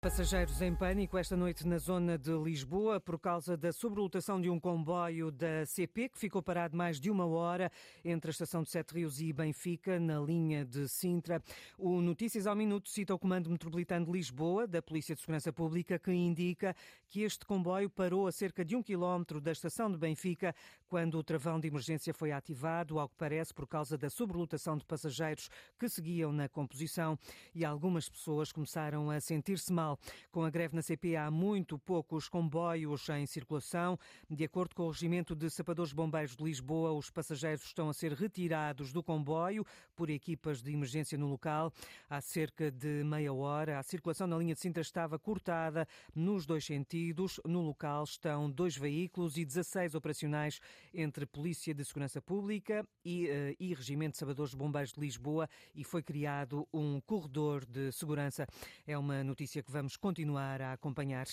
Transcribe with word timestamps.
Passageiros 0.00 0.62
em 0.62 0.72
pânico 0.76 1.18
esta 1.18 1.36
noite 1.36 1.66
na 1.66 1.76
zona 1.76 2.16
de 2.16 2.30
Lisboa 2.30 3.00
por 3.00 3.18
causa 3.18 3.56
da 3.56 3.72
sobrelotação 3.72 4.40
de 4.40 4.48
um 4.48 4.60
comboio 4.60 5.32
da 5.32 5.66
CP 5.66 6.10
que 6.10 6.16
ficou 6.16 6.40
parado 6.40 6.76
mais 6.76 7.00
de 7.00 7.10
uma 7.10 7.26
hora 7.26 7.68
entre 8.04 8.30
a 8.30 8.32
estação 8.32 8.62
de 8.62 8.70
Sete 8.70 8.94
Rios 8.94 9.20
e 9.20 9.32
Benfica, 9.32 9.98
na 9.98 10.20
linha 10.20 10.64
de 10.64 10.86
Sintra. 10.88 11.42
O 11.76 12.00
Notícias 12.00 12.46
ao 12.46 12.54
Minuto 12.54 12.88
cita 12.88 13.12
o 13.12 13.18
Comando 13.18 13.50
Metropolitano 13.50 14.06
de 14.06 14.12
Lisboa, 14.12 14.68
da 14.68 14.80
Polícia 14.80 15.16
de 15.16 15.20
Segurança 15.20 15.52
Pública, 15.52 15.98
que 15.98 16.12
indica 16.12 16.76
que 17.08 17.22
este 17.22 17.44
comboio 17.44 17.90
parou 17.90 18.28
a 18.28 18.32
cerca 18.32 18.64
de 18.64 18.76
um 18.76 18.82
quilómetro 18.84 19.40
da 19.40 19.50
estação 19.50 19.90
de 19.90 19.98
Benfica 19.98 20.54
quando 20.88 21.18
o 21.18 21.24
travão 21.24 21.58
de 21.58 21.66
emergência 21.66 22.14
foi 22.14 22.30
ativado, 22.30 23.00
ao 23.00 23.08
que 23.08 23.16
parece 23.16 23.52
por 23.52 23.66
causa 23.66 23.98
da 23.98 24.08
sobrelotação 24.08 24.76
de 24.76 24.84
passageiros 24.84 25.50
que 25.76 25.88
seguiam 25.88 26.32
na 26.32 26.48
composição 26.48 27.18
e 27.52 27.64
algumas 27.64 28.08
pessoas 28.08 28.52
começaram 28.52 29.10
a 29.10 29.20
sentir-se 29.20 29.72
mal 29.72 29.87
com 30.30 30.42
a 30.42 30.50
greve 30.50 30.74
na 30.74 30.82
CP, 30.82 31.14
há 31.14 31.30
muito 31.30 31.78
poucos 31.78 32.28
comboios 32.28 33.08
em 33.10 33.24
circulação. 33.26 33.98
De 34.28 34.44
acordo 34.44 34.74
com 34.74 34.82
o 34.82 34.90
Regimento 34.90 35.36
de 35.36 35.48
Sapadores 35.48 35.92
Bombeiros 35.92 36.34
de 36.34 36.42
Lisboa, 36.42 36.92
os 36.92 37.10
passageiros 37.10 37.64
estão 37.64 37.88
a 37.88 37.94
ser 37.94 38.12
retirados 38.12 38.92
do 38.92 39.02
comboio 39.02 39.64
por 39.94 40.10
equipas 40.10 40.62
de 40.62 40.72
emergência 40.72 41.16
no 41.16 41.28
local. 41.28 41.72
Há 42.10 42.20
cerca 42.20 42.70
de 42.70 43.04
meia 43.04 43.32
hora, 43.32 43.78
a 43.78 43.82
circulação 43.82 44.26
na 44.26 44.36
linha 44.36 44.54
de 44.54 44.60
Sintra 44.60 44.82
estava 44.82 45.18
cortada 45.18 45.86
nos 46.14 46.46
dois 46.46 46.64
sentidos. 46.64 47.40
No 47.44 47.60
local 47.60 48.04
estão 48.04 48.50
dois 48.50 48.76
veículos 48.76 49.36
e 49.36 49.44
16 49.44 49.94
operacionais 49.94 50.60
entre 50.92 51.26
Polícia 51.26 51.74
de 51.74 51.84
Segurança 51.84 52.20
Pública 52.20 52.86
e, 53.04 53.26
uh, 53.26 53.56
e 53.58 53.74
Regimento 53.74 54.12
de 54.12 54.18
Sabadores 54.18 54.54
Bombeiros 54.54 54.92
de 54.92 55.00
Lisboa 55.00 55.48
e 55.74 55.84
foi 55.84 56.02
criado 56.02 56.66
um 56.72 57.00
corredor 57.00 57.64
de 57.64 57.92
segurança. 57.92 58.46
É 58.86 58.96
uma 58.96 59.22
notícia 59.22 59.62
que 59.62 59.70
vamos 59.78 59.96
continuar 59.96 60.60
a 60.60 60.72
acompanhar. 60.72 61.24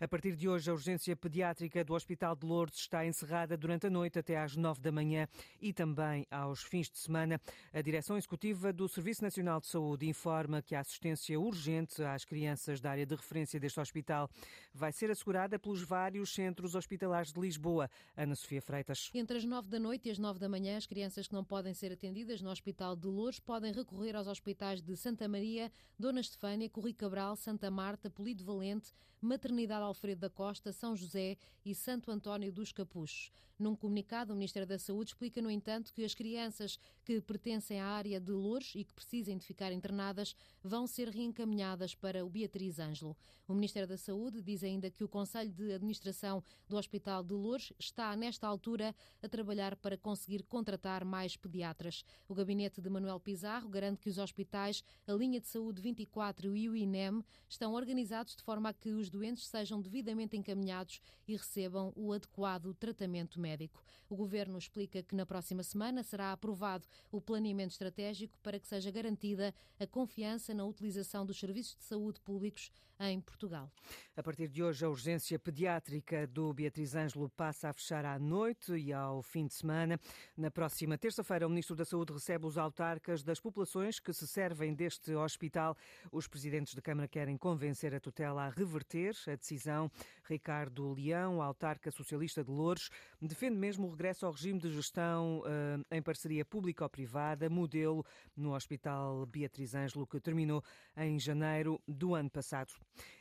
A 0.00 0.08
partir 0.08 0.34
de 0.34 0.48
hoje, 0.48 0.68
a 0.68 0.72
urgência 0.72 1.14
pediátrica 1.14 1.84
do 1.84 1.94
Hospital 1.94 2.34
de 2.34 2.44
Lourdes 2.44 2.80
está 2.80 3.06
encerrada 3.06 3.56
durante 3.56 3.86
a 3.86 3.90
noite 3.90 4.18
até 4.18 4.36
às 4.36 4.56
nove 4.56 4.80
da 4.80 4.90
manhã 4.90 5.28
e 5.60 5.72
também 5.72 6.26
aos 6.28 6.60
fins 6.64 6.90
de 6.90 6.98
semana. 6.98 7.40
A 7.72 7.80
direção 7.80 8.16
executiva 8.16 8.72
do 8.72 8.88
Serviço 8.88 9.22
Nacional 9.22 9.60
de 9.60 9.68
Saúde 9.68 10.08
informa 10.08 10.60
que 10.60 10.74
a 10.74 10.80
assistência 10.80 11.38
urgente 11.38 12.02
às 12.02 12.24
crianças 12.24 12.80
da 12.80 12.90
área 12.90 13.06
de 13.06 13.14
referência 13.14 13.60
deste 13.60 13.78
hospital 13.78 14.28
vai 14.72 14.90
ser 14.90 15.08
assegurada 15.12 15.56
pelos 15.56 15.82
vários 15.82 16.34
centros 16.34 16.74
hospitalares 16.74 17.32
de 17.32 17.40
Lisboa. 17.40 17.88
Ana 18.16 18.34
Sofia 18.34 18.60
Freitas. 18.60 19.08
Entre 19.14 19.36
as 19.36 19.44
nove 19.44 19.68
da 19.68 19.78
noite 19.78 20.08
e 20.08 20.10
as 20.10 20.18
nove 20.18 20.40
da 20.40 20.48
manhã, 20.48 20.76
as 20.76 20.86
crianças 20.86 21.28
que 21.28 21.34
não 21.34 21.44
podem 21.44 21.72
ser 21.72 21.92
atendidas 21.92 22.42
no 22.42 22.50
Hospital 22.50 22.96
de 22.96 23.06
Lourdes 23.06 23.38
podem 23.38 23.72
recorrer 23.72 24.16
aos 24.16 24.26
hospitais 24.26 24.82
de 24.82 24.96
Santa 24.96 25.28
Maria, 25.28 25.70
Dona 25.96 26.20
Estefânia, 26.20 26.68
Corri 26.68 26.92
Cabral, 26.92 27.36
Santa 27.36 27.70
Marta, 27.84 28.08
Polido 28.08 28.46
Valente, 28.46 28.94
Maternidade 29.24 29.82
Alfredo 29.82 30.20
da 30.20 30.30
Costa, 30.30 30.70
São 30.70 30.94
José 30.94 31.38
e 31.64 31.74
Santo 31.74 32.10
António 32.10 32.52
dos 32.52 32.72
Capuchos. 32.72 33.30
Num 33.58 33.76
comunicado, 33.76 34.32
o 34.32 34.36
Ministério 34.36 34.66
da 34.66 34.78
Saúde 34.78 35.10
explica, 35.10 35.40
no 35.40 35.50
entanto, 35.50 35.92
que 35.94 36.04
as 36.04 36.12
crianças 36.12 36.76
que 37.04 37.20
pertencem 37.20 37.80
à 37.80 37.86
área 37.86 38.20
de 38.20 38.32
Lourdes 38.32 38.74
e 38.74 38.84
que 38.84 38.92
precisem 38.92 39.38
de 39.38 39.46
ficar 39.46 39.72
internadas 39.72 40.34
vão 40.62 40.86
ser 40.88 41.08
reencaminhadas 41.08 41.94
para 41.94 42.24
o 42.24 42.28
Beatriz 42.28 42.80
Ângelo. 42.80 43.16
O 43.46 43.54
Ministério 43.54 43.88
da 43.88 43.96
Saúde 43.96 44.42
diz 44.42 44.64
ainda 44.64 44.90
que 44.90 45.04
o 45.04 45.08
Conselho 45.08 45.52
de 45.52 45.72
Administração 45.72 46.42
do 46.68 46.76
Hospital 46.76 47.22
de 47.22 47.32
Lourdes 47.32 47.72
está, 47.78 48.16
nesta 48.16 48.46
altura, 48.46 48.94
a 49.22 49.28
trabalhar 49.28 49.76
para 49.76 49.96
conseguir 49.96 50.42
contratar 50.42 51.04
mais 51.04 51.36
pediatras. 51.36 52.04
O 52.28 52.34
gabinete 52.34 52.80
de 52.80 52.90
Manuel 52.90 53.20
Pizarro 53.20 53.68
garante 53.68 54.00
que 54.00 54.10
os 54.10 54.18
hospitais, 54.18 54.82
a 55.06 55.12
linha 55.12 55.40
de 55.40 55.46
saúde 55.46 55.80
24 55.80 56.56
e 56.56 56.68
o 56.68 56.74
INEM 56.74 57.22
estão 57.48 57.72
organizados 57.74 58.34
de 58.34 58.42
forma 58.42 58.70
a 58.70 58.74
que 58.74 58.90
os 58.90 59.10
doentes 59.14 59.46
sejam 59.46 59.80
devidamente 59.80 60.36
encaminhados 60.36 61.00
e 61.26 61.36
recebam 61.36 61.92
o 61.96 62.12
adequado 62.12 62.74
tratamento 62.74 63.40
médico. 63.40 63.82
O 64.10 64.16
governo 64.16 64.58
explica 64.58 65.02
que 65.02 65.14
na 65.14 65.24
próxima 65.24 65.62
semana 65.62 66.02
será 66.02 66.32
aprovado 66.32 66.86
o 67.10 67.20
planeamento 67.20 67.72
estratégico 67.72 68.38
para 68.42 68.58
que 68.58 68.66
seja 68.66 68.90
garantida 68.90 69.54
a 69.78 69.86
confiança 69.86 70.52
na 70.52 70.64
utilização 70.64 71.24
dos 71.24 71.38
serviços 71.38 71.76
de 71.76 71.84
saúde 71.84 72.20
públicos 72.20 72.70
em 73.00 73.20
Portugal. 73.20 73.70
A 74.16 74.22
partir 74.22 74.48
de 74.48 74.62
hoje, 74.62 74.84
a 74.84 74.88
urgência 74.88 75.38
pediátrica 75.38 76.26
do 76.26 76.52
Beatriz 76.52 76.94
Ângelo 76.94 77.28
passa 77.28 77.68
a 77.68 77.72
fechar 77.72 78.04
à 78.04 78.18
noite 78.18 78.72
e 78.72 78.92
ao 78.92 79.22
fim 79.22 79.46
de 79.46 79.54
semana. 79.54 79.98
Na 80.36 80.50
próxima 80.50 80.96
terça-feira, 80.96 81.46
o 81.46 81.50
Ministro 81.50 81.74
da 81.74 81.84
Saúde 81.84 82.12
recebe 82.12 82.46
os 82.46 82.56
autarcas 82.56 83.22
das 83.22 83.40
populações 83.40 83.98
que 83.98 84.12
se 84.12 84.26
servem 84.26 84.74
deste 84.74 85.12
hospital. 85.12 85.76
Os 86.12 86.28
presidentes 86.28 86.74
de 86.74 86.80
Câmara 86.80 87.08
querem 87.08 87.36
convencer 87.36 87.94
a 87.94 88.00
tutela 88.00 88.44
a 88.44 88.48
reverter 88.48 89.03
a 89.28 89.36
decisão. 89.36 89.90
Ricardo 90.26 90.94
Leão, 90.94 91.42
autarca 91.42 91.90
socialista 91.90 92.42
de 92.42 92.50
Louros, 92.50 92.88
defende 93.20 93.56
mesmo 93.56 93.86
o 93.86 93.90
regresso 93.90 94.24
ao 94.24 94.32
regime 94.32 94.58
de 94.58 94.70
gestão 94.70 95.40
uh, 95.40 95.84
em 95.94 96.00
parceria 96.00 96.44
público-privada, 96.44 97.50
modelo 97.50 98.04
no 98.34 98.54
Hospital 98.54 99.26
Beatriz 99.26 99.74
Ângelo, 99.74 100.06
que 100.06 100.18
terminou 100.18 100.62
em 100.96 101.18
janeiro 101.18 101.80
do 101.86 102.14
ano 102.14 102.30
passado. 102.30 102.72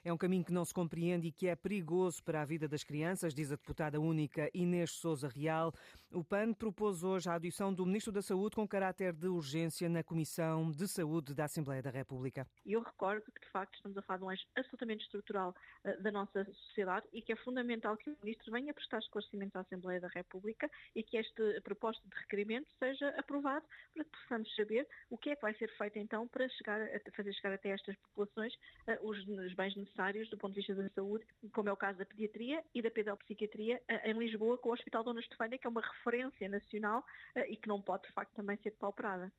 É 0.03 0.13
um 0.13 0.17
caminho 0.17 0.45
que 0.45 0.53
não 0.53 0.63
se 0.63 0.73
compreende 0.73 1.27
e 1.27 1.31
que 1.31 1.47
é 1.47 1.55
perigoso 1.55 2.23
para 2.23 2.41
a 2.41 2.45
vida 2.45 2.67
das 2.67 2.83
crianças, 2.83 3.33
diz 3.33 3.51
a 3.51 3.55
deputada 3.55 3.99
única 3.99 4.49
Inês 4.53 4.91
Souza 4.91 5.27
Real. 5.27 5.73
O 6.11 6.23
PAN 6.23 6.53
propôs 6.53 7.03
hoje 7.03 7.27
a 7.27 7.33
audição 7.33 7.73
do 7.73 7.85
Ministro 7.85 8.11
da 8.11 8.21
Saúde 8.21 8.55
com 8.55 8.67
caráter 8.67 9.13
de 9.13 9.27
urgência 9.27 9.89
na 9.89 10.03
Comissão 10.03 10.71
de 10.71 10.87
Saúde 10.87 11.33
da 11.33 11.45
Assembleia 11.45 11.81
da 11.81 11.89
República. 11.89 12.47
Eu 12.65 12.81
recordo 12.81 13.23
que, 13.31 13.39
de 13.39 13.51
facto, 13.51 13.75
estamos 13.75 13.97
a 13.97 14.01
falar 14.01 14.19
de 14.19 14.25
um 14.25 14.31
eixo 14.31 14.45
absolutamente 14.55 15.03
estrutural 15.03 15.55
da 15.99 16.11
nossa 16.11 16.45
sociedade 16.45 17.05
e 17.11 17.21
que 17.21 17.33
é 17.33 17.35
fundamental 17.35 17.97
que 17.97 18.09
o 18.09 18.17
Ministro 18.23 18.51
venha 18.51 18.73
prestar 18.73 18.99
esclarecimentos 18.99 19.55
à 19.55 19.61
Assembleia 19.61 19.99
da 19.99 20.07
República 20.07 20.69
e 20.95 21.03
que 21.03 21.17
este 21.17 21.61
proposta 21.61 22.01
de 22.07 22.15
requerimento 22.15 22.67
seja 22.79 23.09
aprovado 23.17 23.65
para 23.93 24.03
que 24.03 24.11
possamos 24.11 24.55
saber 24.55 24.87
o 25.09 25.17
que 25.17 25.31
é 25.31 25.35
que 25.35 25.41
vai 25.41 25.53
ser 25.55 25.69
feito 25.77 25.99
então 25.99 26.27
para 26.27 26.47
chegar 26.49 26.81
a 26.81 27.11
fazer 27.15 27.33
chegar 27.33 27.53
até 27.53 27.69
estas 27.69 27.95
populações 27.97 28.53
uh, 28.87 29.07
os, 29.07 29.17
os, 29.27 29.53
bens 29.53 29.75
necessários 29.75 30.29
do 30.29 30.37
ponto 30.37 30.53
de 30.53 30.59
vista 30.59 30.75
da 30.75 30.89
saúde, 30.89 31.25
como 31.51 31.69
é 31.69 31.71
o 31.71 31.77
caso 31.77 31.99
da 31.99 32.05
pediatria 32.05 32.63
e 32.73 32.81
da 32.81 32.89
pedopsiquiatria 32.89 33.81
uh, 33.89 34.09
em 34.09 34.13
Lisboa, 34.17 34.57
com 34.57 34.69
o 34.69 34.73
Hospital 34.73 35.03
Dona 35.03 35.19
Estefânia, 35.19 35.57
que 35.57 35.67
é 35.67 35.69
uma 35.69 35.81
referência 35.81 36.47
nacional 36.49 37.03
e 37.47 37.57
que 37.57 37.67
não 37.67 37.81
pode, 37.81 38.03
de 38.03 38.13
facto, 38.13 38.33
também 38.33 38.57
ser 38.57 38.71
pauperada. 38.71 39.31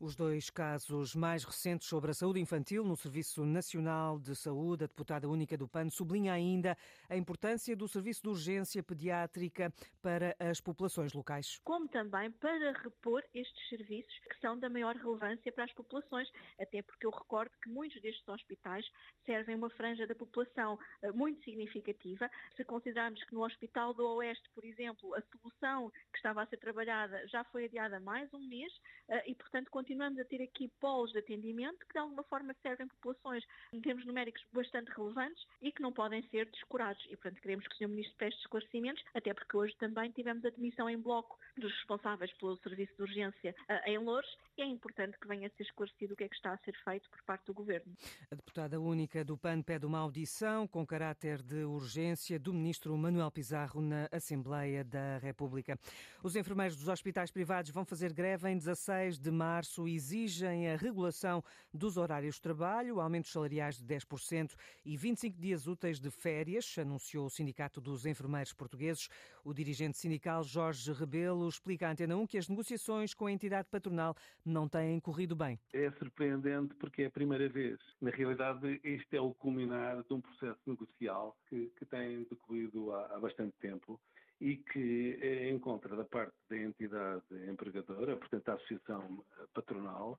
Os 0.00 0.14
dois 0.14 0.50
casos 0.50 1.14
mais 1.14 1.44
recentes 1.44 1.88
sobre 1.88 2.10
a 2.10 2.14
saúde 2.14 2.40
infantil 2.40 2.84
no 2.84 2.96
Serviço 2.96 3.44
Nacional 3.44 4.18
de 4.18 4.34
Saúde, 4.34 4.84
a 4.84 4.86
deputada 4.86 5.28
única 5.28 5.56
do 5.56 5.63
PAN 5.68 5.88
sublinha 5.90 6.32
ainda 6.32 6.76
a 7.08 7.16
importância 7.16 7.76
do 7.76 7.88
serviço 7.88 8.22
de 8.22 8.28
urgência 8.28 8.82
pediátrica 8.82 9.72
para 10.02 10.36
as 10.38 10.60
populações 10.60 11.12
locais. 11.12 11.60
Como 11.64 11.88
também 11.88 12.30
para 12.32 12.72
repor 12.72 13.22
estes 13.34 13.68
serviços 13.68 14.12
que 14.30 14.40
são 14.40 14.58
da 14.58 14.68
maior 14.68 14.94
relevância 14.96 15.52
para 15.52 15.64
as 15.64 15.72
populações, 15.72 16.28
até 16.58 16.82
porque 16.82 17.06
eu 17.06 17.10
recordo 17.10 17.50
que 17.62 17.68
muitos 17.68 18.00
destes 18.00 18.26
hospitais 18.28 18.86
servem 19.24 19.56
uma 19.56 19.70
franja 19.70 20.06
da 20.06 20.14
população 20.14 20.78
eh, 21.02 21.12
muito 21.12 21.42
significativa. 21.44 22.30
Se 22.56 22.64
considerarmos 22.64 23.22
que 23.24 23.34
no 23.34 23.44
Hospital 23.44 23.94
do 23.94 24.06
Oeste, 24.16 24.48
por 24.54 24.64
exemplo, 24.64 25.14
a 25.14 25.22
solução 25.22 25.90
que 26.12 26.16
estava 26.16 26.42
a 26.42 26.46
ser 26.46 26.58
trabalhada 26.58 27.26
já 27.28 27.44
foi 27.44 27.64
adiada 27.64 28.00
mais 28.00 28.32
um 28.32 28.46
mês 28.46 28.72
eh, 29.08 29.30
e, 29.30 29.34
portanto, 29.34 29.70
continuamos 29.70 30.18
a 30.18 30.24
ter 30.24 30.42
aqui 30.42 30.68
polos 30.80 31.12
de 31.12 31.18
atendimento 31.18 31.86
que 31.86 31.92
de 31.92 31.98
alguma 31.98 32.22
forma 32.24 32.54
servem 32.62 32.86
populações 32.88 33.44
em 33.72 33.80
termos 33.80 34.04
numéricos 34.04 34.44
bastante 34.52 34.90
relevantes 34.90 35.44
e 35.62 35.72
que 35.72 35.82
não 35.82 35.92
podem 35.92 36.22
ser 36.28 36.46
descurados. 36.50 37.02
E, 37.06 37.16
portanto, 37.16 37.40
queremos 37.40 37.66
que 37.66 37.74
o 37.74 37.78
Sr. 37.78 37.88
Ministro 37.88 38.16
preste 38.16 38.40
esclarecimentos, 38.40 39.02
até 39.14 39.32
porque 39.32 39.56
hoje 39.56 39.74
também 39.78 40.10
tivemos 40.10 40.44
a 40.44 40.50
demissão 40.50 40.88
em 40.88 40.98
bloco 40.98 41.38
dos 41.56 41.72
responsáveis 41.72 42.32
pelo 42.34 42.56
serviço 42.58 42.94
de 42.96 43.02
urgência 43.02 43.54
uh, 43.68 43.88
em 43.88 43.98
Louros 43.98 44.28
e 44.56 44.62
é 44.62 44.66
importante 44.66 45.18
que 45.18 45.26
venha 45.26 45.46
a 45.46 45.50
ser 45.50 45.62
esclarecido 45.62 46.14
o 46.14 46.16
que 46.16 46.24
é 46.24 46.28
que 46.28 46.34
está 46.36 46.52
a 46.52 46.58
ser 46.58 46.74
feito 46.84 47.08
por 47.10 47.22
parte 47.22 47.46
do 47.46 47.54
Governo. 47.54 47.92
A 48.30 48.34
deputada 48.34 48.80
única 48.80 49.24
do 49.24 49.36
PAN 49.36 49.62
pede 49.62 49.86
uma 49.86 49.98
audição 49.98 50.66
com 50.66 50.86
caráter 50.86 51.42
de 51.42 51.64
urgência 51.64 52.38
do 52.38 52.52
Ministro 52.52 52.96
Manuel 52.96 53.30
Pizarro 53.30 53.80
na 53.80 54.08
Assembleia 54.12 54.84
da 54.84 55.18
República. 55.18 55.78
Os 56.22 56.36
enfermeiros 56.36 56.76
dos 56.76 56.88
hospitais 56.88 57.30
privados 57.30 57.70
vão 57.70 57.84
fazer 57.84 58.12
greve 58.12 58.48
em 58.48 58.56
16 58.56 59.18
de 59.18 59.30
março 59.30 59.54
março 59.54 59.86
exigem 59.86 60.68
a 60.68 60.76
regulação 60.76 61.42
dos 61.72 61.96
horários 61.96 62.36
de 62.36 62.40
trabalho, 62.42 63.00
aumentos 63.00 63.30
salariais 63.30 63.78
de 63.78 63.84
10% 63.84 64.54
e 64.84 64.96
25 64.96 65.38
dias 65.44 65.66
úteis 65.66 66.00
de 66.00 66.10
férias, 66.10 66.74
anunciou 66.78 67.26
o 67.26 67.30
Sindicato 67.30 67.78
dos 67.78 68.06
Enfermeiros 68.06 68.54
Portugueses. 68.54 69.10
O 69.44 69.52
dirigente 69.52 69.98
sindical 69.98 70.42
Jorge 70.42 70.90
Rebelo 70.90 71.46
explica 71.46 71.86
à 71.86 71.90
Antena 71.90 72.16
1 72.16 72.26
que 72.26 72.38
as 72.38 72.48
negociações 72.48 73.12
com 73.12 73.26
a 73.26 73.32
entidade 73.32 73.68
patronal 73.70 74.16
não 74.42 74.66
têm 74.66 74.98
corrido 75.00 75.36
bem. 75.36 75.60
É 75.74 75.90
surpreendente 75.98 76.74
porque 76.76 77.02
é 77.02 77.06
a 77.06 77.10
primeira 77.10 77.46
vez. 77.46 77.78
Na 78.00 78.10
realidade, 78.10 78.80
este 78.82 79.18
é 79.18 79.20
o 79.20 79.34
culminar 79.34 80.02
de 80.02 80.14
um 80.14 80.20
processo 80.22 80.60
negocial 80.66 81.36
que, 81.46 81.70
que 81.78 81.84
tem 81.84 82.24
decorrido 82.24 82.94
há, 82.94 83.14
há 83.14 83.20
bastante 83.20 83.54
tempo 83.60 84.00
e 84.40 84.56
que 84.56 85.18
eh, 85.20 85.50
encontra 85.50 85.94
da 85.94 86.04
parte 86.06 86.34
da 86.48 86.56
entidade 86.56 87.22
empregadora, 87.50 88.16
portanto 88.16 88.48
a 88.48 88.54
associação 88.54 89.22
patronal, 89.52 90.18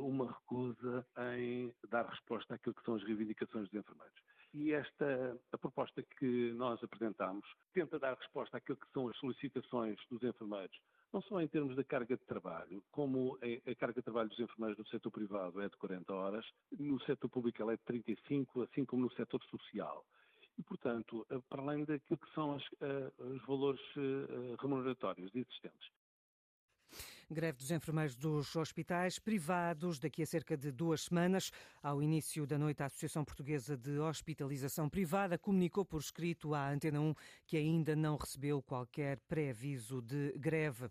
uma 0.00 0.32
recusa 0.32 1.06
em 1.34 1.72
dar 1.88 2.06
resposta 2.06 2.54
àquilo 2.54 2.74
que 2.74 2.84
são 2.84 2.94
as 2.94 3.02
reivindicações 3.02 3.68
dos 3.68 3.80
enfermeiros. 3.80 4.18
E 4.54 4.72
esta 4.72 5.38
a 5.52 5.58
proposta 5.58 6.02
que 6.18 6.52
nós 6.54 6.82
apresentamos 6.82 7.46
tenta 7.74 7.98
dar 7.98 8.16
resposta 8.16 8.56
àquilo 8.56 8.78
que 8.78 8.90
são 8.92 9.08
as 9.08 9.16
solicitações 9.18 9.98
dos 10.10 10.22
enfermeiros, 10.22 10.76
não 11.12 11.20
só 11.22 11.40
em 11.40 11.48
termos 11.48 11.76
da 11.76 11.84
carga 11.84 12.16
de 12.16 12.24
trabalho, 12.24 12.82
como 12.90 13.38
a 13.42 13.74
carga 13.74 14.00
de 14.00 14.04
trabalho 14.04 14.28
dos 14.28 14.40
enfermeiros 14.40 14.78
no 14.78 14.86
setor 14.86 15.10
privado 15.10 15.60
é 15.60 15.68
de 15.68 15.76
40 15.76 16.12
horas, 16.12 16.46
no 16.78 17.00
setor 17.02 17.28
público 17.28 17.60
ela 17.60 17.74
é 17.74 17.76
de 17.76 17.82
35, 17.84 18.62
assim 18.62 18.84
como 18.84 19.02
no 19.02 19.12
setor 19.12 19.42
social. 19.44 20.04
E, 20.58 20.62
portanto, 20.62 21.26
para 21.48 21.62
além 21.62 21.84
daquilo 21.84 22.18
que 22.18 22.34
são 22.34 22.54
as, 22.54 22.64
eh, 22.80 23.12
os 23.18 23.46
valores 23.46 23.80
eh, 23.96 24.56
remuneratórios 24.60 25.32
existentes. 25.32 25.88
Greve 27.30 27.58
dos 27.58 27.70
enfermeiros 27.70 28.16
dos 28.16 28.56
hospitais 28.56 29.18
privados 29.18 29.98
daqui 29.98 30.22
a 30.22 30.26
cerca 30.26 30.56
de 30.56 30.72
duas 30.72 31.02
semanas. 31.02 31.52
Ao 31.82 32.02
início 32.02 32.46
da 32.46 32.56
noite, 32.56 32.82
a 32.82 32.86
Associação 32.86 33.22
Portuguesa 33.22 33.76
de 33.76 33.98
Hospitalização 33.98 34.88
Privada 34.88 35.36
comunicou 35.36 35.84
por 35.84 36.00
escrito 36.00 36.54
à 36.54 36.70
Antena 36.70 37.02
1 37.02 37.14
que 37.46 37.58
ainda 37.58 37.94
não 37.94 38.16
recebeu 38.16 38.62
qualquer 38.62 39.20
pré-aviso 39.28 40.00
de 40.00 40.32
greve. 40.38 40.88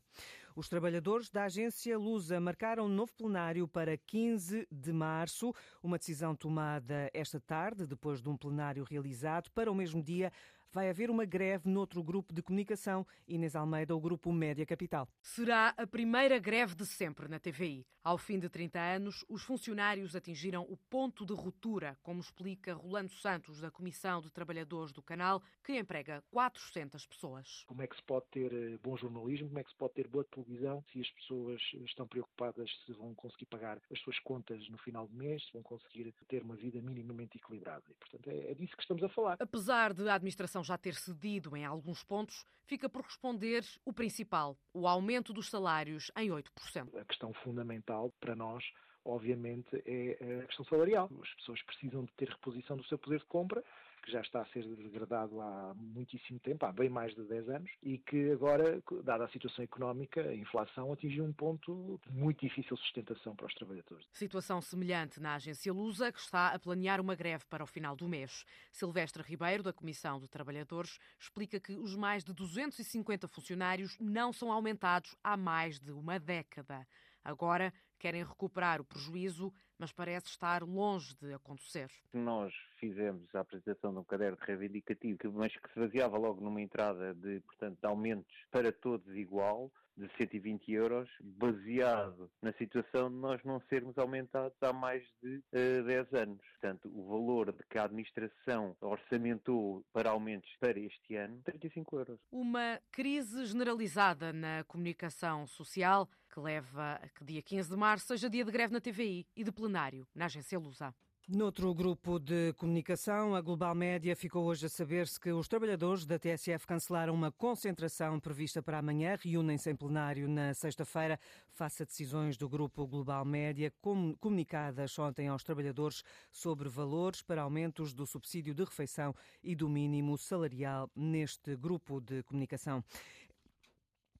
Os 0.55 0.69
trabalhadores 0.69 1.29
da 1.29 1.45
agência 1.45 1.97
Lusa 1.97 2.39
marcaram 2.39 2.85
um 2.85 2.89
novo 2.89 3.13
plenário 3.13 3.67
para 3.67 3.95
15 3.95 4.67
de 4.71 4.93
março, 4.93 5.53
uma 5.83 5.97
decisão 5.97 6.35
tomada 6.35 7.09
esta 7.13 7.39
tarde, 7.39 7.87
depois 7.87 8.21
de 8.21 8.29
um 8.29 8.37
plenário 8.37 8.83
realizado 8.83 9.51
para 9.51 9.71
o 9.71 9.75
mesmo 9.75 10.03
dia 10.03 10.31
vai 10.71 10.89
haver 10.89 11.09
uma 11.09 11.25
greve 11.25 11.69
noutro 11.69 12.03
grupo 12.03 12.33
de 12.33 12.41
comunicação, 12.41 13.05
Inês 13.27 13.55
Almeida, 13.55 13.95
o 13.95 13.99
grupo 13.99 14.31
Média 14.31 14.65
Capital. 14.65 15.07
Será 15.21 15.73
a 15.77 15.87
primeira 15.87 16.39
greve 16.39 16.75
de 16.75 16.85
sempre 16.85 17.27
na 17.27 17.39
TVI. 17.39 17.85
Ao 18.07 18.17
fim 18.17 18.39
de 18.39 18.47
30 18.47 18.79
anos, 18.79 19.25
os 19.27 19.43
funcionários 19.43 20.15
atingiram 20.15 20.61
o 20.69 20.77
ponto 20.89 21.25
de 21.25 21.33
ruptura, 21.33 21.97
como 22.01 22.21
explica 22.21 22.73
Rolando 22.73 23.11
Santos, 23.11 23.59
da 23.59 23.69
Comissão 23.69 24.21
de 24.21 24.31
Trabalhadores 24.31 24.93
do 24.93 25.01
canal, 25.01 25.43
que 25.61 25.77
emprega 25.77 26.23
400 26.31 27.05
pessoas. 27.05 27.65
Como 27.67 27.81
é 27.81 27.87
que 27.87 27.97
se 27.97 28.03
pode 28.03 28.25
ter 28.31 28.53
eh, 28.53 28.77
bom 28.81 28.95
jornalismo, 28.95 29.49
como 29.49 29.59
é 29.59 29.63
que 29.63 29.69
se 29.71 29.75
pode 29.75 29.93
ter 29.93 30.07
boa 30.07 30.23
televisão, 30.23 30.81
se 30.89 31.01
as 31.01 31.11
pessoas 31.11 31.61
estão 31.83 32.07
preocupadas 32.07 32.71
se 32.85 32.93
vão 32.93 33.13
conseguir 33.13 33.45
pagar 33.47 33.81
as 33.91 33.99
suas 33.99 34.17
contas 34.19 34.69
no 34.69 34.77
final 34.77 35.05
do 35.05 35.13
mês, 35.13 35.45
se 35.45 35.51
vão 35.51 35.63
conseguir 35.63 36.13
ter 36.29 36.43
uma 36.43 36.55
vida 36.55 36.81
minimamente 36.81 37.37
equilibrada. 37.37 37.83
E, 37.89 37.93
portanto, 37.93 38.29
é, 38.29 38.51
é 38.51 38.53
disso 38.53 38.77
que 38.77 38.83
estamos 38.83 39.03
a 39.03 39.09
falar. 39.09 39.35
Apesar 39.37 39.93
de 39.93 40.07
a 40.07 40.15
administração 40.15 40.63
já 40.67 40.77
ter 40.77 40.93
cedido 40.93 41.55
em 41.55 41.65
alguns 41.65 42.03
pontos, 42.03 42.45
fica 42.65 42.89
por 42.89 43.01
responder 43.01 43.63
o 43.85 43.93
principal, 43.93 44.57
o 44.73 44.87
aumento 44.87 45.33
dos 45.33 45.49
salários 45.49 46.11
em 46.17 46.29
8%. 46.29 46.99
A 46.99 47.05
questão 47.05 47.33
fundamental 47.33 48.13
para 48.19 48.35
nós 48.35 48.63
obviamente, 49.07 49.69
é 49.85 50.41
a 50.43 50.47
questão 50.47 50.65
salarial. 50.65 51.09
As 51.23 51.33
pessoas 51.35 51.61
precisam 51.63 52.03
de 52.03 52.11
ter 52.13 52.27
reposição 52.29 52.75
do 52.75 52.83
seu 52.83 52.97
poder 52.97 53.19
de 53.19 53.25
compra 53.25 53.63
que 54.01 54.11
já 54.11 54.21
está 54.21 54.41
a 54.41 54.45
ser 54.47 54.63
degradado 54.75 55.41
há 55.41 55.73
muitíssimo 55.75 56.39
tempo, 56.39 56.65
há 56.65 56.71
bem 56.71 56.89
mais 56.89 57.13
de 57.15 57.23
10 57.23 57.49
anos, 57.49 57.71
e 57.81 57.97
que 57.97 58.31
agora, 58.31 58.81
dada 59.03 59.25
a 59.25 59.29
situação 59.29 59.63
económica, 59.63 60.21
a 60.21 60.35
inflação 60.35 60.91
atingiu 60.93 61.23
um 61.23 61.33
ponto 61.33 61.99
de 62.05 62.13
muito 62.13 62.45
difícil 62.45 62.77
sustentação 62.77 63.35
para 63.35 63.47
os 63.47 63.53
trabalhadores. 63.53 64.05
Situação 64.13 64.61
semelhante 64.61 65.19
na 65.19 65.35
agência 65.35 65.73
Lusa, 65.73 66.11
que 66.11 66.19
está 66.19 66.49
a 66.49 66.59
planear 66.59 67.01
uma 67.01 67.15
greve 67.15 67.45
para 67.49 67.63
o 67.63 67.67
final 67.67 67.95
do 67.95 68.07
mês. 68.07 68.45
Silvestre 68.71 69.23
Ribeiro, 69.23 69.63
da 69.63 69.73
Comissão 69.73 70.19
de 70.19 70.27
Trabalhadores, 70.27 70.99
explica 71.19 71.59
que 71.59 71.75
os 71.75 71.95
mais 71.95 72.23
de 72.23 72.33
250 72.33 73.27
funcionários 73.27 73.97
não 73.99 74.31
são 74.31 74.51
aumentados 74.51 75.15
há 75.23 75.35
mais 75.35 75.79
de 75.79 75.91
uma 75.91 76.19
década. 76.19 76.87
Agora 77.23 77.73
querem 77.99 78.23
recuperar 78.23 78.79
o 78.79 78.85
prejuízo, 78.85 79.51
mas 79.77 79.91
parece 79.91 80.27
estar 80.27 80.63
longe 80.63 81.15
de 81.15 81.33
acontecer. 81.33 81.89
Nós 82.13 82.53
fizemos 82.79 83.33
a 83.35 83.41
apresentação 83.41 83.91
de 83.93 83.99
um 83.99 84.03
caderno 84.03 84.37
reivindicativo, 84.41 85.31
mas 85.33 85.55
que 85.55 85.73
se 85.73 85.79
baseava 85.79 86.17
logo 86.17 86.41
numa 86.41 86.61
entrada 86.61 87.13
de, 87.13 87.39
portanto, 87.41 87.79
de 87.79 87.87
aumentos 87.87 88.35
para 88.51 88.71
todos 88.71 89.15
igual, 89.15 89.71
de 89.97 90.07
120 90.15 90.71
euros, 90.73 91.09
baseado 91.19 92.29
na 92.41 92.53
situação 92.53 93.09
de 93.09 93.15
nós 93.15 93.43
não 93.43 93.59
sermos 93.67 93.97
aumentados 93.97 94.55
há 94.61 94.71
mais 94.71 95.03
de 95.23 95.37
uh, 95.37 95.43
eh, 95.51 95.81
10 95.81 96.13
anos. 96.13 96.41
Portanto, 96.51 96.91
o 96.93 97.07
valor 97.07 97.51
de 97.51 97.63
que 97.67 97.79
a 97.79 97.85
administração 97.85 98.77
orçamentou 98.79 99.83
para 99.91 100.11
aumentos 100.11 100.49
para 100.59 100.79
este 100.79 101.15
ano, 101.15 101.41
35 101.43 101.97
euros. 101.97 102.19
Uma 102.31 102.79
crise 102.91 103.45
generalizada 103.45 104.31
na 104.31 104.63
comunicação 104.65 105.47
social 105.47 106.07
que 106.37 106.39
leva 106.39 106.99
a 107.01 107.09
que 107.09 107.25
dia 107.25 107.41
15 107.41 107.67
de 107.67 107.75
março 107.75 108.05
seja 108.05 108.29
dia 108.29 108.45
de 108.45 108.51
greve 108.51 108.71
na 108.71 108.79
TVI 108.79 109.25
e 109.35 109.43
de 109.43 109.51
plenário 109.51 110.07
na 110.13 110.25
agência 110.25 110.59
Lusa. 110.59 110.93
Noutro 111.27 111.73
grupo 111.73 112.19
de 112.19 112.53
comunicação, 112.53 113.35
a 113.35 113.41
Global 113.41 113.75
Média 113.75 114.15
ficou 114.15 114.45
hoje 114.45 114.67
a 114.67 114.69
saber-se 114.69 115.19
que 115.19 115.29
os 115.29 115.45
trabalhadores 115.45 116.05
da 116.05 116.17
TSF 116.17 116.65
cancelaram 116.65 117.13
uma 117.13 117.33
concentração 117.33 118.17
prevista 118.17 118.63
para 118.63 118.77
amanhã, 118.77 119.17
reúnem-se 119.19 119.69
em 119.69 119.75
plenário 119.75 120.29
na 120.29 120.53
sexta-feira, 120.53 121.19
face 121.51 121.83
a 121.83 121.85
decisões 121.85 122.37
do 122.37 122.47
grupo 122.47 122.87
Global 122.87 123.25
Média 123.25 123.73
comunicadas 124.21 124.97
ontem 124.99 125.27
aos 125.27 125.43
trabalhadores 125.43 126.01
sobre 126.31 126.69
valores 126.69 127.21
para 127.21 127.41
aumentos 127.41 127.93
do 127.93 128.05
subsídio 128.05 128.53
de 128.53 128.63
refeição 128.63 129.13
e 129.43 129.53
do 129.53 129.67
mínimo 129.67 130.17
salarial 130.17 130.89
neste 130.95 131.57
grupo 131.57 131.99
de 131.99 132.23
comunicação. 132.23 132.81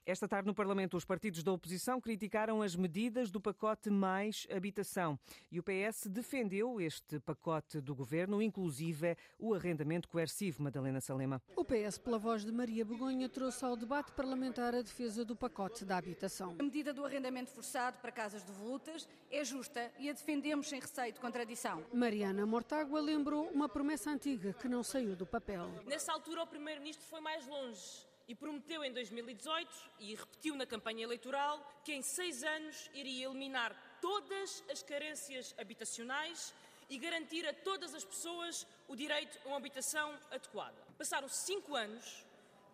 Esta 0.07 0.25
tarde 0.25 0.47
no 0.47 0.55
Parlamento, 0.55 0.95
os 0.95 1.03
partidos 1.03 1.43
da 1.43 1.51
oposição 1.51 1.99
criticaram 1.99 2.61
as 2.61 2.77
medidas 2.77 3.29
do 3.29 3.41
pacote 3.41 3.89
Mais 3.89 4.47
Habitação 4.49 5.19
e 5.51 5.59
o 5.59 5.63
PS 5.63 6.07
defendeu 6.07 6.79
este 6.79 7.19
pacote 7.19 7.81
do 7.81 7.93
governo, 7.93 8.41
inclusive 8.41 9.17
o 9.37 9.53
arrendamento 9.53 10.07
coercivo, 10.07 10.63
Madalena 10.63 11.01
Salema. 11.01 11.41
O 11.57 11.65
PS, 11.65 11.97
pela 11.97 12.17
voz 12.17 12.45
de 12.45 12.53
Maria 12.53 12.85
Begonha, 12.85 13.27
trouxe 13.27 13.65
ao 13.65 13.75
debate 13.75 14.13
parlamentar 14.13 14.73
a 14.73 14.81
defesa 14.81 15.25
do 15.25 15.35
pacote 15.35 15.83
da 15.83 15.97
habitação. 15.97 16.55
A 16.57 16.63
medida 16.63 16.93
do 16.93 17.03
arrendamento 17.03 17.51
forçado 17.51 17.97
para 17.97 18.09
casas 18.09 18.43
devolutas 18.43 19.09
é 19.29 19.43
justa 19.43 19.91
e 19.99 20.09
a 20.09 20.13
defendemos 20.13 20.69
sem 20.69 20.79
receio 20.79 21.11
de 21.11 21.19
contradição. 21.19 21.83
Mariana 21.93 22.45
Mortágua 22.45 23.01
lembrou 23.01 23.49
uma 23.49 23.67
promessa 23.67 24.09
antiga 24.09 24.53
que 24.53 24.69
não 24.69 24.83
saiu 24.83 25.17
do 25.17 25.25
papel. 25.25 25.69
Nessa 25.85 26.13
altura, 26.13 26.43
o 26.43 26.47
Primeiro-Ministro 26.47 27.05
foi 27.05 27.19
mais 27.19 27.45
longe 27.45 28.07
e 28.27 28.35
prometeu 28.35 28.83
em 28.83 28.91
2018 28.91 29.69
e 29.99 30.15
repetiu 30.15 30.55
na 30.55 30.65
campanha 30.65 31.03
eleitoral 31.03 31.81
que 31.83 31.93
em 31.93 32.01
seis 32.01 32.43
anos 32.43 32.89
iria 32.93 33.27
eliminar 33.27 33.75
todas 34.01 34.63
as 34.69 34.83
carências 34.83 35.55
habitacionais 35.57 36.53
e 36.89 36.97
garantir 36.97 37.47
a 37.47 37.53
todas 37.53 37.93
as 37.93 38.03
pessoas 38.03 38.67
o 38.87 38.95
direito 38.95 39.39
a 39.45 39.49
uma 39.49 39.57
habitação 39.57 40.13
adequada. 40.29 40.75
Passaram 40.97 41.27
cinco 41.27 41.75
anos 41.75 42.25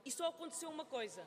e 0.05 0.11
só 0.11 0.27
aconteceu 0.29 0.69
uma 0.69 0.85
coisa. 0.85 1.25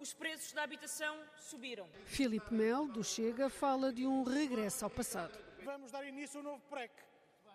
Os 0.00 0.12
preços 0.12 0.52
da 0.52 0.62
habitação 0.62 1.18
subiram. 1.36 1.88
Filipe 2.06 2.54
Mel, 2.54 2.86
do 2.86 3.02
Chega, 3.02 3.50
fala 3.50 3.92
de 3.92 4.06
um 4.06 4.22
regresso 4.22 4.84
ao 4.84 4.90
passado. 4.90 5.36
Vamos 5.64 5.90
dar 5.90 6.06
início 6.06 6.38
a 6.38 6.40
um 6.40 6.44
novo 6.44 6.62
PREC 6.70 7.07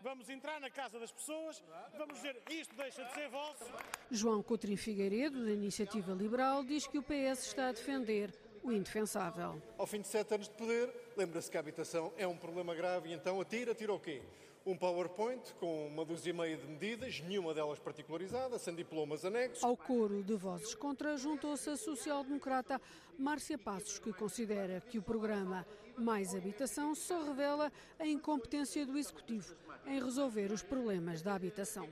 vamos 0.04 0.30
entrar 0.30 0.60
na 0.60 0.70
casa 0.70 1.00
das 1.00 1.12
pessoas, 1.12 1.64
vamos 1.98 2.16
dizer 2.16 2.36
isto 2.50 2.76
deixa 2.76 3.06
de 3.06 3.14
ser 3.14 3.30
vosso. 3.30 3.64
João 4.12 4.44
Coutrinho 4.44 4.78
Figueiredo, 4.78 5.46
da 5.46 5.52
Iniciativa 5.52 6.12
Liberal, 6.12 6.64
diz 6.64 6.86
que 6.86 6.98
o 6.98 7.04
PS 7.04 7.46
está 7.48 7.70
a 7.70 7.72
defender 7.72 8.34
o 8.62 8.72
indefensável. 8.72 9.62
Ao 9.78 9.88
fim 9.88 10.02
de 10.02 10.08
sete 10.08 10.34
anos 10.34 10.50
de 10.50 10.56
poder, 10.56 10.94
lembra-se 11.16 11.50
que 11.50 11.56
a 11.56 11.62
habitação 11.62 12.14
é 12.18 12.28
um 12.28 12.36
problema 12.36 12.76
grave 12.76 13.10
e 13.10 13.14
então 13.14 13.40
atira, 13.40 13.74
tira 13.74 13.94
o 13.94 14.00
quê? 14.00 14.22
um 14.66 14.78
PowerPoint 14.78 15.54
com 15.60 15.88
uma 15.88 16.06
dúzia 16.06 16.30
e 16.30 16.34
meia 16.34 16.56
de 16.56 16.66
medidas, 16.66 17.20
nenhuma 17.20 17.54
delas 17.54 17.80
particularizada, 17.80 18.58
sem 18.58 18.74
diplomas 18.74 19.26
anexos. 19.26 19.64
Ao 19.64 19.76
coro 19.76 20.24
de 20.24 20.36
vozes 20.36 20.74
contra 20.74 21.18
juntou-se 21.18 21.70
a 21.70 21.76
social-democrata 21.76 22.82
Márcia 23.18 23.58
Passos, 23.58 24.00
que 24.00 24.12
considera 24.14 24.82
que 24.82 24.98
o 24.98 25.04
programa 25.04 25.66
Mais 25.98 26.34
Habitação 26.34 26.96
só 26.96 27.24
revela 27.24 27.72
a 28.00 28.08
incompetência 28.08 28.86
do 28.86 28.98
Executivo 28.98 29.56
em 29.86 30.02
resolver 30.02 30.52
os 30.52 30.64
problemas 30.64 31.22
da 31.22 31.36
habitação. 31.36 31.88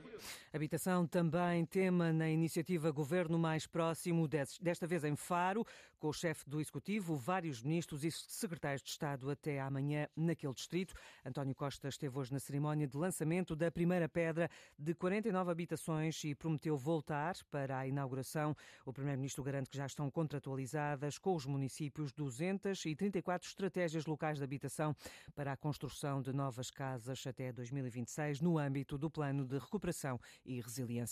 Habitação 0.52 1.06
também 1.06 1.64
tema 1.64 2.12
na 2.12 2.28
iniciativa 2.28 2.90
Governo 2.90 3.38
Mais 3.38 3.66
Próximo, 3.66 4.26
desta 4.28 4.86
vez 4.86 5.04
em 5.04 5.14
Faro, 5.14 5.64
com 5.98 6.08
o 6.08 6.12
chefe 6.12 6.48
do 6.48 6.60
Executivo, 6.60 7.16
vários 7.16 7.62
ministros 7.62 8.02
e 8.02 8.10
secretários 8.10 8.82
de 8.82 8.90
Estado 8.90 9.30
até 9.30 9.60
amanhã 9.60 10.08
naquele 10.16 10.52
distrito. 10.52 10.94
António 11.24 11.54
Costa 11.54 11.88
esteve 11.88 12.18
hoje 12.18 12.32
na 12.32 12.40
cerimónia 12.40 12.88
de 12.88 12.96
lançamento 12.96 13.54
da 13.54 13.70
primeira 13.70 14.08
pedra 14.08 14.50
de 14.76 14.94
49 14.94 15.50
habitações 15.50 16.24
e 16.24 16.34
prometeu 16.34 16.76
voltar 16.76 17.36
para 17.50 17.78
a 17.78 17.86
inauguração. 17.86 18.56
O 18.84 18.92
Primeiro-Ministro 18.92 19.44
garante 19.44 19.70
que 19.70 19.76
já 19.76 19.86
estão 19.86 20.10
contratualizadas 20.10 21.11
com 21.18 21.34
os 21.34 21.46
municípios 21.46 22.12
234 22.12 23.48
estratégias 23.48 24.06
locais 24.06 24.38
de 24.38 24.44
habitação 24.44 24.94
para 25.34 25.52
a 25.52 25.56
construção 25.56 26.20
de 26.20 26.32
novas 26.32 26.70
casas 26.70 27.26
até 27.26 27.52
2020. 27.52 28.02
2026 28.02 28.40
no 28.40 28.58
âmbito 28.58 28.98
do 28.98 29.10
Plano 29.10 29.46
de 29.46 29.58
Recuperação 29.58 30.20
e 30.44 30.60
Resiliência. 30.60 31.02